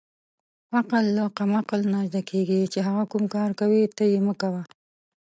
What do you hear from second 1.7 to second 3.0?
نه زدکیږی چی